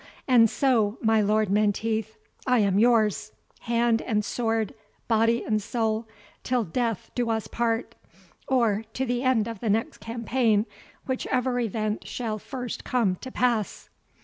And 0.27 0.49
so, 0.49 0.97
my 0.99 1.21
Lord 1.21 1.51
Menteith, 1.51 2.17
I 2.47 2.57
am 2.57 2.79
yours, 2.79 3.33
hand 3.59 4.01
and 4.01 4.25
sword, 4.25 4.73
body 5.07 5.43
and 5.43 5.61
soul, 5.61 6.07
till 6.41 6.63
death 6.63 7.11
do 7.13 7.29
us 7.29 7.45
part, 7.45 7.93
or 8.47 8.83
to 8.93 9.05
the 9.05 9.21
end 9.21 9.47
of 9.47 9.59
the 9.59 9.69
next 9.69 9.99
campaign, 9.99 10.65
whichever 11.05 11.59
event 11.59 12.07
shall 12.07 12.39
first 12.39 12.83
come 12.83 13.15
to 13.17 13.29
pass." 13.29 13.91